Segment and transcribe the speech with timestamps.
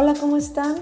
[0.00, 0.76] Hola, ¿cómo están?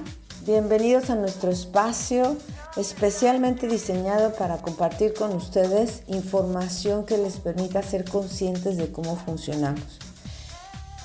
[0.45, 2.37] Bienvenidos a nuestro espacio
[2.77, 9.99] especialmente diseñado para compartir con ustedes información que les permita ser conscientes de cómo funcionamos.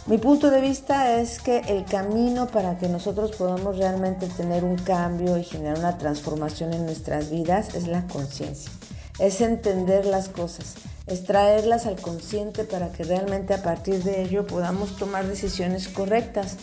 [0.08, 4.76] Mi punto de vista es que el camino para que nosotros podamos realmente tener un
[4.76, 8.74] cambio y generar una transformación en nuestras vidas es la conciencia.
[9.20, 10.74] Es entender las cosas,
[11.08, 16.58] es traerlas al consciente para que realmente a partir de ello podamos tomar decisiones correctas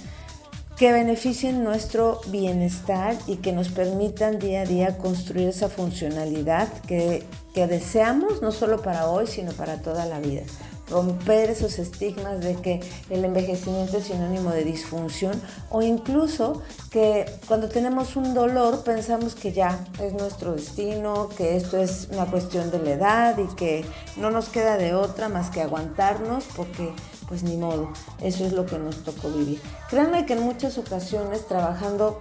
[0.78, 7.24] que beneficien nuestro bienestar y que nos permitan día a día construir esa funcionalidad que,
[7.52, 10.42] que deseamos no solo para hoy, sino para toda la vida
[10.90, 17.68] romper esos estigmas de que el envejecimiento es sinónimo de disfunción o incluso que cuando
[17.68, 22.78] tenemos un dolor pensamos que ya es nuestro destino, que esto es una cuestión de
[22.78, 23.84] la edad y que
[24.16, 26.92] no nos queda de otra más que aguantarnos porque
[27.28, 29.60] pues ni modo, eso es lo que nos tocó vivir.
[29.90, 32.20] Créanme que en muchas ocasiones trabajando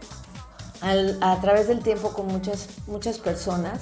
[0.81, 3.81] a través del tiempo con muchas, muchas personas,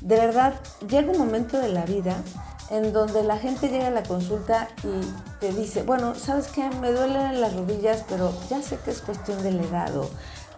[0.00, 0.54] de verdad
[0.88, 2.22] llega un momento de la vida
[2.70, 6.68] en donde la gente llega a la consulta y te dice, bueno, ¿sabes qué?
[6.80, 9.92] Me duelen las rodillas, pero ya sé que es cuestión del edad.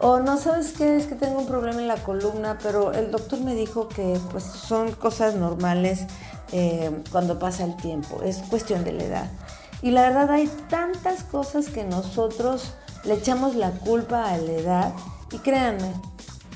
[0.00, 0.96] O, no, ¿sabes qué?
[0.96, 4.44] Es que tengo un problema en la columna, pero el doctor me dijo que pues,
[4.44, 6.06] son cosas normales
[6.52, 9.30] eh, cuando pasa el tiempo, es cuestión de la edad.
[9.82, 14.92] Y la verdad hay tantas cosas que nosotros le echamos la culpa a la edad
[15.30, 15.92] y créanme,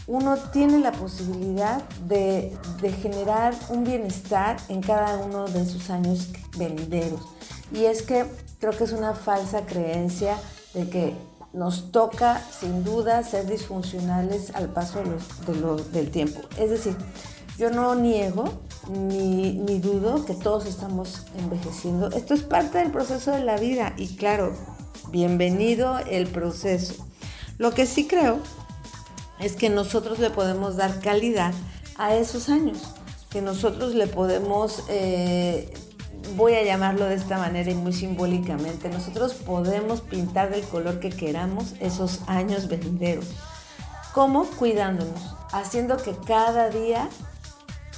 [0.06, 2.56] uno tiene la posibilidad de,
[3.00, 7.20] generar un bienestar en cada uno de sus años venideros.
[7.72, 8.27] Y es que
[8.59, 10.36] creo que es una falsa creencia
[10.75, 11.14] de que
[11.53, 15.03] nos toca sin duda ser disfuncionales al paso
[15.92, 16.41] del tiempo.
[16.59, 16.97] Es decir,
[17.59, 18.44] yo no niego
[18.91, 22.11] ni, ni, dudo que todos estamos envejeciendo.
[22.11, 24.55] Esto es parte del proceso de la vida y claro,
[25.11, 26.94] bienvenido el proceso.
[27.59, 28.39] Lo que sí creo
[29.41, 31.53] es que nosotros le podemos dar calidad
[31.97, 32.78] a esos años,
[33.31, 35.72] que nosotros le podemos, eh,
[36.37, 41.10] voy a llamarlo de esta manera y muy simbólicamente, nosotros podemos pintar del color que
[41.10, 43.26] queramos esos años venideros.
[44.15, 44.44] ¿Cómo?
[44.44, 47.09] Cuidándonos, haciendo que cada día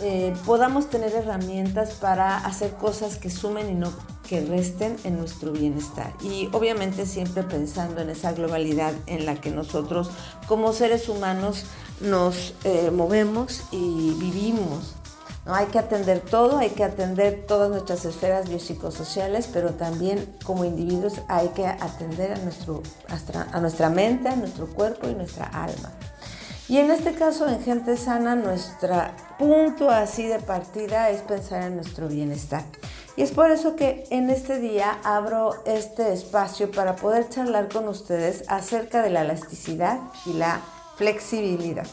[0.00, 3.92] eh, podamos tener herramientas para hacer cosas que sumen y no
[4.28, 6.12] que resten en nuestro bienestar.
[6.22, 10.10] Y obviamente siempre pensando en esa globalidad en la que nosotros
[10.48, 11.64] como seres humanos
[12.00, 14.94] nos eh, movemos y vivimos.
[15.46, 15.54] ¿no?
[15.54, 21.20] Hay que atender todo, hay que atender todas nuestras esferas biopsicosociales, pero también como individuos
[21.28, 22.82] hay que atender a, nuestro,
[23.52, 25.92] a nuestra mente, a nuestro cuerpo y nuestra alma.
[26.66, 28.96] Y en este caso, en Gente Sana, nuestro
[29.38, 32.64] punto así de partida es pensar en nuestro bienestar.
[33.16, 37.86] Y es por eso que en este día abro este espacio para poder charlar con
[37.86, 40.60] ustedes acerca de la elasticidad y la
[40.96, 41.86] flexibilidad.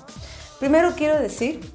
[0.59, 1.73] Primero quiero decir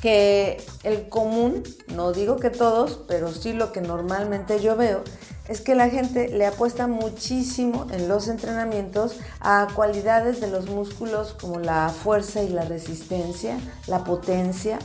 [0.00, 1.62] que el común,
[1.94, 5.02] no digo que todos, pero sí lo que normalmente yo veo,
[5.48, 11.36] es que la gente le apuesta muchísimo en los entrenamientos a cualidades de los músculos
[11.40, 14.78] como la fuerza y la resistencia, la potencia,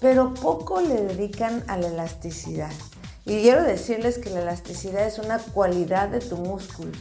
[0.00, 2.72] pero poco le dedican a la elasticidad.
[3.26, 6.92] Y quiero decirles que la elasticidad es una cualidad de tu músculo.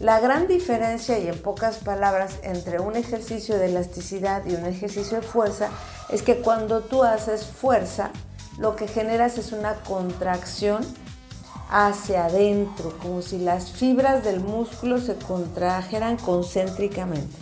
[0.00, 5.20] La gran diferencia, y en pocas palabras, entre un ejercicio de elasticidad y un ejercicio
[5.20, 5.68] de fuerza
[6.08, 8.10] es que cuando tú haces fuerza,
[8.58, 10.86] lo que generas es una contracción
[11.68, 17.36] hacia adentro, como si las fibras del músculo se contrajeran concéntricamente.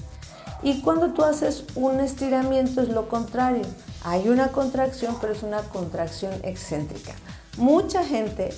[0.65, 3.63] Y cuando tú haces un estiramiento es lo contrario.
[4.03, 7.13] Hay una contracción, pero es una contracción excéntrica
[7.57, 8.49] mucha gente,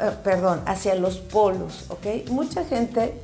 [0.00, 2.30] eh, perdón, hacia los polos, ¿ok?
[2.30, 3.20] Mucha gente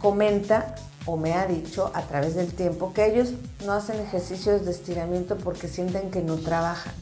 [0.00, 0.74] comenta
[1.06, 3.30] o me ha dicho a través del tiempo que ellos
[3.64, 6.92] no hacen ejercicios de estiramiento porque sienten que no trabajan.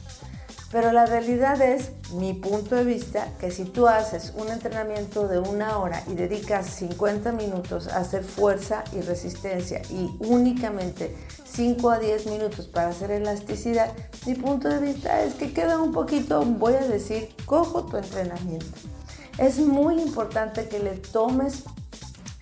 [0.75, 5.39] Pero la realidad es, mi punto de vista, que si tú haces un entrenamiento de
[5.39, 11.99] una hora y dedicas 50 minutos a hacer fuerza y resistencia y únicamente 5 a
[11.99, 13.93] 10 minutos para hacer elasticidad,
[14.25, 18.67] mi punto de vista es que queda un poquito, voy a decir, cojo tu entrenamiento.
[19.37, 21.63] Es muy importante que le tomes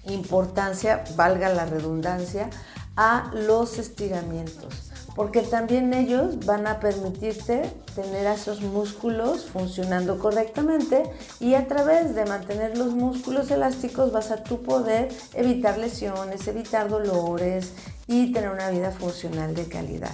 [0.05, 2.49] importancia, valga la redundancia,
[2.95, 7.61] a los estiramientos porque también ellos van a permitirte
[7.95, 11.03] tener a esos músculos funcionando correctamente
[11.39, 16.89] y a través de mantener los músculos elásticos vas a tu poder evitar lesiones, evitar
[16.89, 17.73] dolores
[18.07, 20.13] y tener una vida funcional de calidad.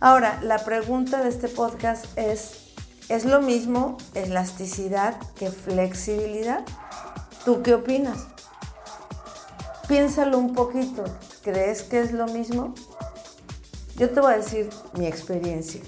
[0.00, 2.72] Ahora, la pregunta de este podcast es,
[3.08, 6.64] ¿es lo mismo elasticidad que flexibilidad?
[7.44, 8.26] ¿Tú qué opinas?
[9.90, 11.02] piénsalo un poquito.
[11.42, 12.74] ¿Crees que es lo mismo?
[14.00, 15.82] Yo te voy a decir mi experiencia.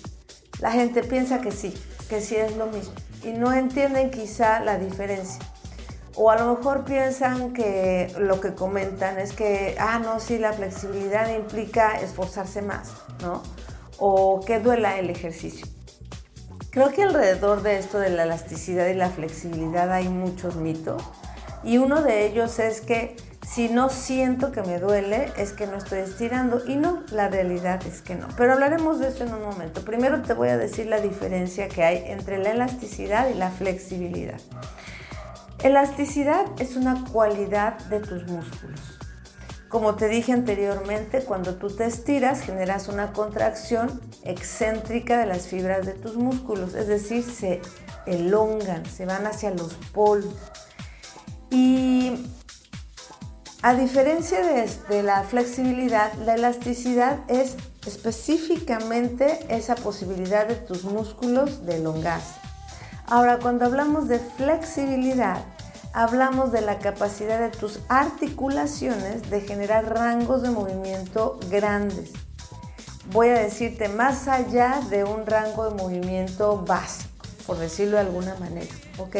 [0.60, 1.72] La gente piensa que sí,
[2.10, 2.92] que sí es lo mismo
[3.24, 5.42] y no entienden quizá la diferencia.
[6.14, 10.52] O a lo mejor piensan que lo que comentan es que, ah, no, sí, la
[10.52, 12.92] flexibilidad implica esforzarse más,
[13.22, 13.42] ¿no?
[13.98, 15.66] O que duela el ejercicio.
[16.68, 21.02] Creo que alrededor de esto de la elasticidad y la flexibilidad hay muchos mitos.
[21.64, 23.16] Y uno de ellos es que
[23.54, 26.62] si no siento que me duele, es que no estoy estirando.
[26.66, 28.28] Y no, la realidad es que no.
[28.36, 29.84] Pero hablaremos de eso en un momento.
[29.84, 34.40] Primero te voy a decir la diferencia que hay entre la elasticidad y la flexibilidad.
[35.62, 38.98] Elasticidad es una cualidad de tus músculos.
[39.68, 45.86] Como te dije anteriormente, cuando tú te estiras generas una contracción excéntrica de las fibras
[45.86, 47.60] de tus músculos, es decir, se
[48.06, 50.34] elongan, se van hacia los polos.
[51.50, 51.91] Y
[53.62, 57.56] a diferencia de, la flexibilidad, la elasticidad es
[57.86, 62.34] específicamente esa posibilidad de tus músculos de elongarse.
[63.06, 65.44] Ahora, cuando hablamos de flexibilidad,
[65.92, 72.10] hablamos de la capacidad de tus articulaciones de generar rangos de movimiento grandes.
[73.12, 78.34] Voy a decirte más allá de un rango de movimiento básico, por decirlo de alguna
[78.36, 79.16] manera, ¿ok?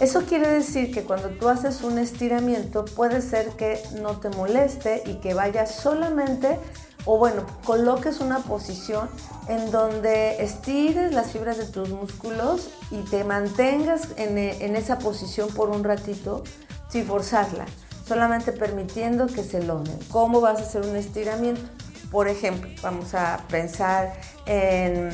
[0.00, 5.02] Eso quiere decir que cuando tú haces un estiramiento puede ser que no te moleste
[5.06, 6.58] y que vayas solamente
[7.06, 9.08] o bueno, coloques una posición
[9.48, 15.48] en donde estires las fibras de tus músculos y te mantengas en, en, esa posición
[15.50, 16.42] por un ratito
[16.88, 17.66] sin forzarla,
[18.06, 19.98] solamente permitiendo que se logren.
[20.10, 21.62] ¿Cómo vas a hacer un estiramiento?
[22.10, 24.14] Por ejemplo, vamos a pensar
[24.46, 25.10] en,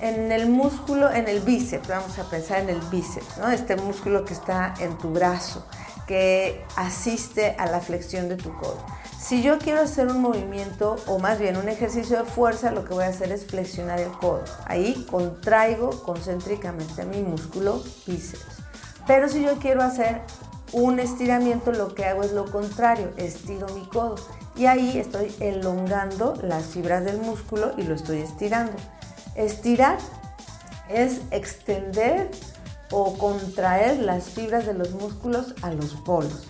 [0.00, 3.50] en el músculo, en el bíceps, vamos a pensar en el bíceps, ¿no?
[3.50, 5.66] este músculo que está en tu brazo,
[6.06, 8.78] que asiste a la flexión de tu codo.
[9.18, 12.94] Si yo quiero hacer un movimiento o más bien un ejercicio de fuerza, lo que
[12.94, 14.44] voy a hacer es flexionar el codo.
[14.66, 18.44] Ahí contraigo concéntricamente mi músculo bíceps.
[19.06, 20.20] Pero si yo quiero hacer
[20.72, 24.16] un estiramiento, lo que hago es lo contrario, estiro mi codo.
[24.56, 28.74] Y ahí estoy elongando las fibras del músculo y lo estoy estirando.
[29.36, 29.98] Estirar
[30.88, 32.30] es extender
[32.90, 36.48] o contraer las fibras de los músculos a los polos.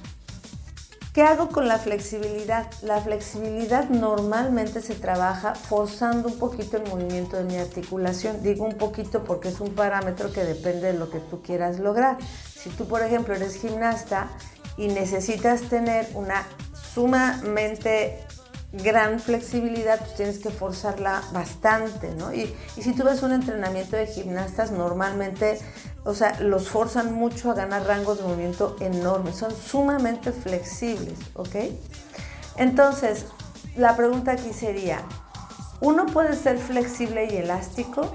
[1.13, 2.67] ¿Qué hago con la flexibilidad?
[2.83, 8.43] La flexibilidad normalmente se trabaja forzando un poquito el movimiento de mi articulación.
[8.43, 12.19] Digo un poquito porque es un parámetro que depende de lo que tú quieras lograr.
[12.55, 14.29] Si tú, por ejemplo, eres gimnasta
[14.77, 16.47] y necesitas tener una
[16.93, 18.27] sumamente
[18.73, 22.33] gran flexibilidad, pues tienes que forzarla bastante, ¿no?
[22.33, 25.59] Y, si tú ves un entrenamiento de gimnastas, normalmente,
[26.05, 31.57] o sea, los forzan mucho a ganar rangos de movimiento enormes, son sumamente flexibles, ¿ok?
[32.57, 33.27] Entonces,
[33.77, 35.03] la pregunta aquí sería,
[35.81, 38.13] ¿uno puede ser flexible y elástico?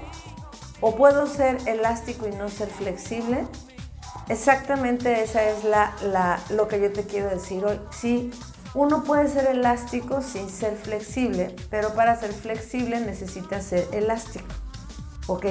[0.80, 3.46] ¿O puedo ser elástico y no ser flexible?
[4.28, 7.80] Exactamente esa es la, la, lo que yo te quiero decir hoy.
[7.92, 8.32] Sí,
[8.74, 14.46] uno puede ser elástico sin ser flexible, pero para ser flexible necesita ser elástico.
[15.26, 15.46] ¿Ok?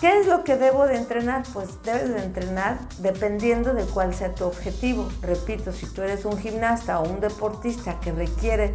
[0.00, 1.42] ¿Qué es lo que debo de entrenar?
[1.52, 5.08] Pues debes de entrenar dependiendo de cuál sea tu objetivo.
[5.20, 8.72] Repito, si tú eres un gimnasta o un deportista que requiere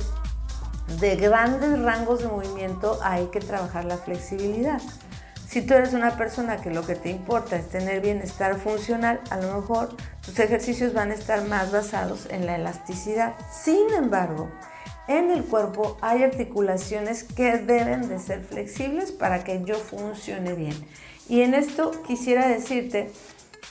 [1.00, 4.82] de grandes rangos de movimiento, hay que trabajar la flexibilidad.
[5.56, 9.38] Si tú eres una persona que lo que te importa es tener bienestar funcional, a
[9.38, 9.96] lo mejor
[10.26, 13.36] tus ejercicios van a estar más basados en la elasticidad.
[13.50, 14.50] Sin embargo,
[15.08, 20.76] en el cuerpo hay articulaciones que deben de ser flexibles para que yo funcione bien.
[21.30, 23.14] Y en esto quisiera decirte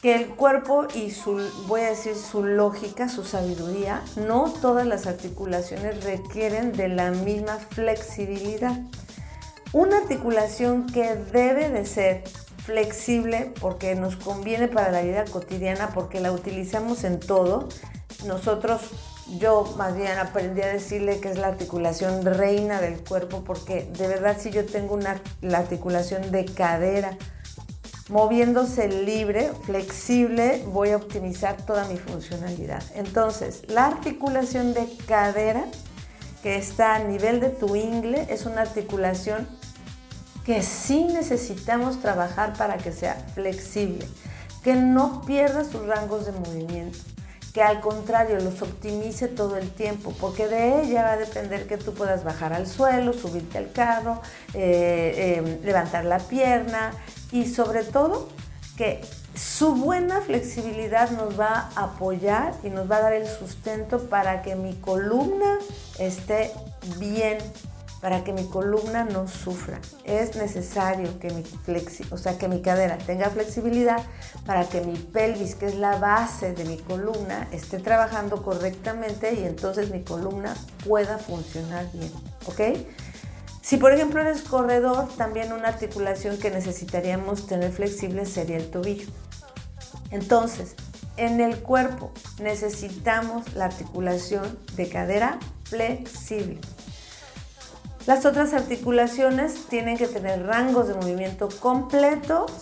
[0.01, 5.07] que el cuerpo y su, voy a decir, su lógica, su sabiduría, no todas las
[5.07, 8.73] articulaciones requieren de la misma flexibilidad.
[9.75, 12.23] Una articulación que debe de ser
[12.65, 17.69] flexible porque nos conviene para la vida cotidiana, porque la utilizamos en todo.
[18.25, 18.83] Nosotros,
[19.41, 24.07] yo más bien aprendí a decirle que es la articulación reina del cuerpo, porque de
[24.07, 27.19] verdad si yo tengo una, la articulación de cadera
[28.09, 32.85] moviéndose libre, flexible, voy a optimizar toda mi funcionalidad.
[32.95, 35.65] Entonces, la articulación de cadera
[36.45, 39.49] que está a nivel de tu ingle es una articulación
[40.45, 44.07] que sí necesitamos trabajar para que sea flexible,
[44.63, 46.99] que no pierda sus rangos de movimiento,
[47.55, 51.79] que al contrario los optimice todo el tiempo, porque de ella va a depender que
[51.79, 54.21] tú puedas bajar al suelo, subirte al carro,
[54.55, 56.93] eh, eh, levantar la pierna
[57.31, 58.29] y sobre todo
[58.77, 59.01] que
[59.35, 64.43] su buena flexibilidad nos va a apoyar y nos va a dar el sustento para
[64.43, 65.59] que mi columna
[65.99, 66.53] esté
[66.99, 67.39] bien,
[68.05, 69.81] para que mi columna no sufra.
[70.05, 74.05] Es necesario que mi, flexi o sea, que mi cadera tenga flexibilidad
[74.45, 79.45] para que mi pelvis, que es la base de mi columna, esté trabajando correctamente y
[79.45, 80.55] entonces mi columna
[80.87, 82.13] pueda funcionar bien.
[82.45, 82.77] ¿Ok?
[83.63, 89.09] Si por ejemplo eres corredor, también una articulación que necesitaríamos tener flexible sería el tobillo.
[90.11, 90.75] Entonces,
[91.17, 96.61] en el cuerpo necesitamos la articulación de cadera flexible.
[98.07, 102.53] Las otras articulaciones tienen que tener rangos de movimiento completos,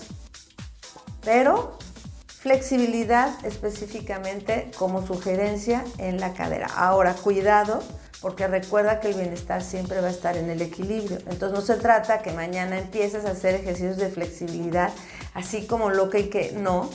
[1.24, 1.78] pero
[2.26, 6.68] flexibilidad específicamente como sugerencia en la cadera.
[6.76, 7.82] Ahora, cuidado,
[8.20, 11.18] porque recuerda que el bienestar siempre va a estar en el equilibrio.
[11.26, 14.90] Entonces no se trata que mañana empieces a hacer ejercicios de flexibilidad,
[15.34, 16.88] así como lo que hay que no,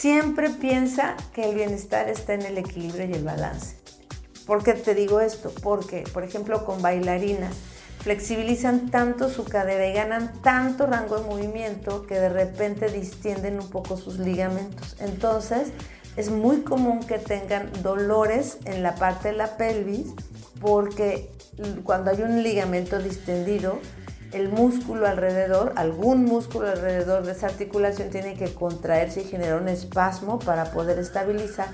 [0.00, 3.76] Siempre piensa que el bienestar está en el equilibrio y el balance.
[4.50, 5.52] ¿Por qué te digo esto?
[5.62, 7.54] Porque, por ejemplo, con bailarinas
[8.00, 13.70] flexibilizan tanto su cadera y ganan tanto rango de movimiento que de repente distienden un
[13.70, 14.96] poco sus ligamentos.
[14.98, 15.68] Entonces,
[16.16, 20.08] es muy común que tengan dolores en la parte de la pelvis
[20.60, 21.30] porque
[21.84, 23.78] cuando hay un ligamento distendido,
[24.32, 29.68] el músculo alrededor, algún músculo alrededor de esa articulación tiene que contraerse y generar un
[29.68, 31.68] espasmo para poder estabilizar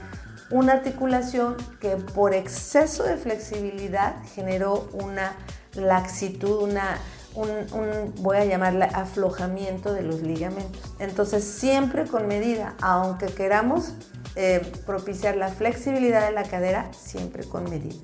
[0.51, 5.37] una articulación que por exceso de flexibilidad generó una
[5.75, 6.99] laxitud, una,
[7.35, 10.95] un, voy a llamarle aflojamiento de los ligamentos.
[10.99, 13.95] Entonces siempre con medida, aunque queramos
[14.37, 17.97] eh, propiciar la flexibilidad de la cadera, siempre con medida.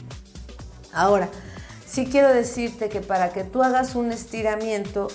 [0.92, 1.28] Ahora,
[1.87, 5.08] sí quiero decirte que para que tú hagas un estiramiento,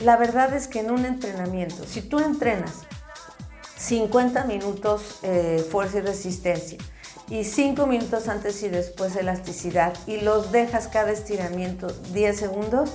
[0.00, 2.86] la verdad es que en un entrenamiento, si tú entrenas
[3.80, 6.78] 50 minutos eh, fuerza y resistencia
[7.30, 12.90] y 5 minutos antes y después elasticidad y los dejas cada estiramiento 10 segundos,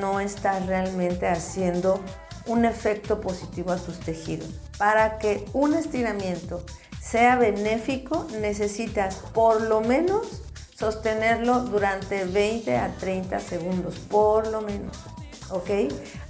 [0.00, 2.00] no estás realmente haciendo
[2.46, 4.48] un efecto positivo a tus tejidos.
[4.76, 6.64] Para que un estiramiento
[7.00, 10.42] sea benéfico, necesitas por lo menos
[10.74, 14.96] sostenerlo durante 20 a 30 segundos, por lo menos.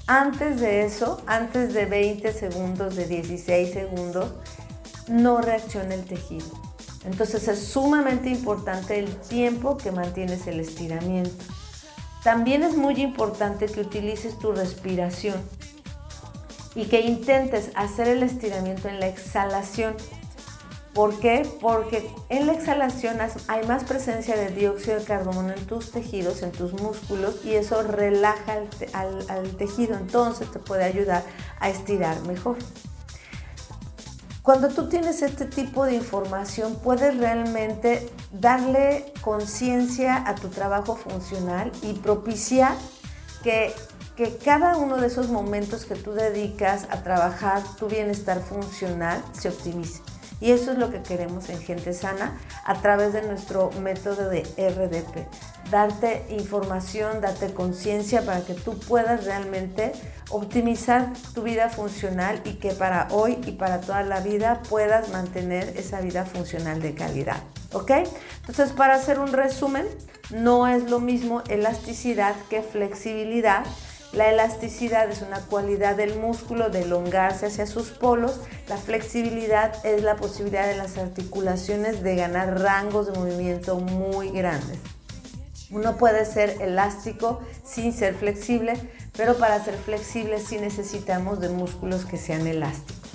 [0.07, 4.33] Antes de eso, antes de 20 segundos, de 16 segundos,
[5.09, 6.47] no reacciona el tejido.
[7.05, 11.45] Entonces es sumamente importante el tiempo que mantienes el estiramiento.
[12.23, 15.37] También es muy importante que utilices tu respiración
[16.75, 19.95] y que intentes hacer el estiramiento en la exhalación.
[20.95, 21.45] ¿Por qué?
[21.61, 26.53] Porque en la exhalación hay más presencia de dióxido de carbono en tus tejidos, en
[26.53, 28.61] tus músculos, y eso relaja
[28.93, 31.25] al, tejido, entonces te puede ayudar
[31.59, 32.59] a estirar mejor.
[34.43, 41.73] Cuando tú tienes este tipo de información, puedes realmente darle conciencia a tu trabajo funcional
[41.83, 42.77] y propiciar
[43.43, 43.75] que,
[44.17, 49.49] que, cada uno de esos momentos que tú dedicas a trabajar tu bienestar funcional se
[49.49, 50.03] optimice.
[50.45, 54.43] Y eso es lo que queremos en Gente Sana a través de nuestro método de
[54.43, 55.27] RDP.
[55.71, 59.93] Darte información, darte conciencia para que tú puedas realmente
[60.29, 65.79] optimizar tu vida funcional y que para hoy y para toda la vida puedas mantener
[65.79, 67.39] esa vida funcional de calidad.
[67.73, 67.93] ¿Ok?
[68.41, 69.87] Entonces, para hacer un resumen,
[70.29, 73.65] no es lo mismo elasticidad que flexibilidad
[74.15, 78.41] la elasticidad es una cualidad del músculo de elongarse hacia sus polos.
[78.69, 84.79] La flexibilidad es la posibilidad de las articulaciones de ganar rangos de movimiento muy grandes.
[85.71, 88.75] Uno puede ser elástico sin ser flexible,
[89.17, 93.11] pero para ser flexible sí necesitamos de músculos que sean elásticos.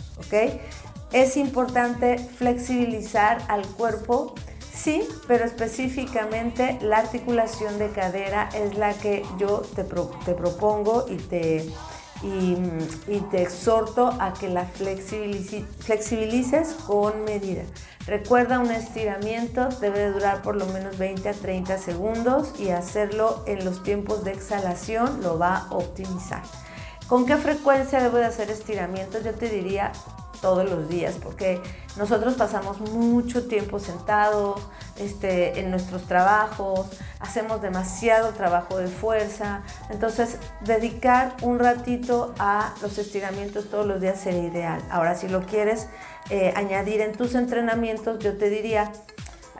[1.12, 4.36] Es importante flexibilizar al cuerpo
[4.82, 11.66] Sí, pero específicamente la articulación de cadera es la que yo te, propongo y te,
[13.34, 17.64] exhorto a que la flexibilices con medida.
[18.08, 23.66] Recuerda, un estiramiento debe durar por lo menos 20 a 30 segundos y hacerlo en
[23.66, 26.44] los tiempos de exhalación lo va a optimizar.
[27.08, 29.26] ¿Con qué frecuencia debo de hacer estiramientos?
[29.26, 29.92] Yo te diría
[30.42, 31.62] todos los días, porque
[31.98, 34.62] nosotros pasamos mucho tiempo sentados
[34.98, 36.88] este, en nuestros trabajos,
[37.20, 44.20] hacemos demasiado trabajo de fuerza, entonces dedicar un ratito a los estiramientos todos los días
[44.20, 44.82] sería ideal.
[44.90, 45.88] Ahora, si lo quieres
[46.30, 48.92] eh, añadir en tus entrenamientos, yo te diría,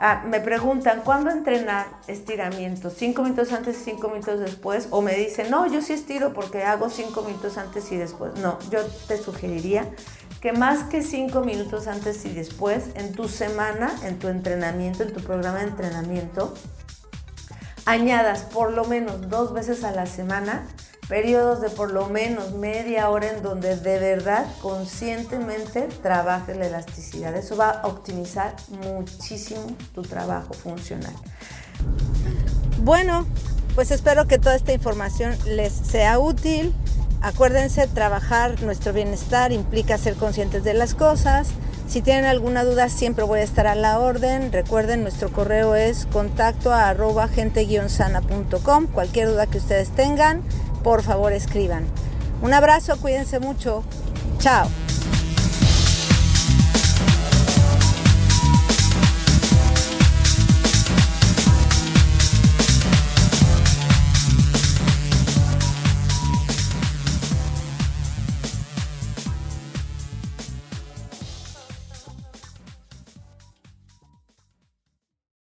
[0.02, 2.94] Ah, me preguntan, ¿cuándo entrenar estiramientos?
[2.96, 4.88] ¿Cinco minutos antes y cinco minutos después?
[4.90, 8.32] O me dicen, no, yo sí estiro porque hago cinco minutos antes y después.
[8.36, 9.90] No, yo te sugeriría
[10.40, 15.12] que más que cinco minutos antes y después, en tu semana, en tu entrenamiento, en
[15.12, 16.54] tu programa de entrenamiento,
[17.84, 20.66] añadas por lo menos dos veces a la semana
[21.08, 27.34] periodos de por lo menos media hora en donde de verdad conscientemente trabajes la elasticidad.
[27.34, 31.12] Eso va a optimizar muchísimo tu trabajo funcional.
[32.84, 33.26] Bueno,
[33.74, 36.72] pues espero que toda esta información les sea útil.
[37.22, 41.48] Acuérdense, trabajar nuestro bienestar implica ser conscientes de las cosas.
[41.86, 44.52] Si tienen alguna duda, siempre voy a estar a la orden.
[44.52, 48.86] Recuerden, nuestro correo es contacto a arroba gente-sana.com.
[48.86, 50.42] Cualquier duda que ustedes tengan,
[50.82, 51.84] por favor escriban.
[52.42, 53.82] Un abrazo, cuídense mucho.
[54.38, 54.68] Chao.